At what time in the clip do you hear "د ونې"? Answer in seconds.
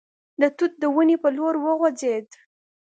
0.81-1.15